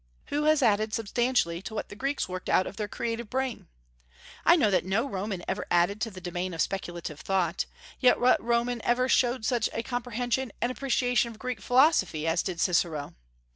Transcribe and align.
Who 0.29 0.45
has 0.45 0.63
added 0.63 0.95
substantially 0.95 1.61
to 1.61 1.75
what 1.75 1.89
the 1.89 1.95
Greeks 1.95 2.27
worked 2.27 2.49
out 2.49 2.65
of 2.65 2.75
their 2.75 2.87
creative 2.87 3.29
brain? 3.29 3.67
I 4.43 4.55
know 4.55 4.71
that 4.71 4.83
no 4.83 5.07
Roman 5.07 5.43
ever 5.47 5.67
added 5.69 6.01
to 6.01 6.09
the 6.09 6.19
domain 6.19 6.55
of 6.55 6.61
speculative 6.63 7.19
thought, 7.19 7.67
yet 7.99 8.19
what 8.19 8.43
Roman 8.43 8.83
ever 8.83 9.07
showed 9.07 9.45
such 9.45 9.69
a 9.73 9.83
comprehension 9.83 10.51
and 10.59 10.71
appreciation 10.71 11.29
of 11.29 11.37
Greek 11.37 11.61
philosophy 11.61 12.25
as 12.25 12.41
did 12.41 12.59
Cicero? 12.59 13.13